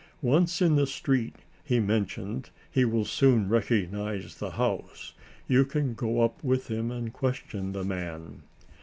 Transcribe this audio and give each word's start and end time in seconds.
"Once 0.23 0.63
in 0.63 0.77
the 0.77 0.87
street 0.87 1.35
he 1.63 1.79
mentions, 1.79 2.49
he 2.71 2.83
will 2.83 3.05
soon 3.05 3.47
recognize 3.47 4.33
the 4.39 4.49
house. 4.49 5.13
You 5.47 5.63
can 5.63 5.93
go 5.93 6.21
up 6.21 6.43
with 6.43 6.69
him 6.71 6.89
and 6.89 7.13
question 7.13 7.71
the 7.73 7.83
man." 7.83 8.41